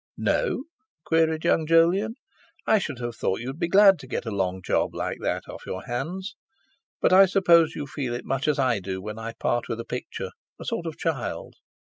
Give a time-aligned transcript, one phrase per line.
[0.17, 0.63] "No?"
[1.05, 2.15] queried young Jolyon;
[2.65, 5.67] "I should have thought you'd be glad to get a long job like that off
[5.67, 6.35] your hands;
[6.99, 9.85] but I suppose you feel it much as I do when I part with a
[9.85, 11.57] picture—a sort of child?"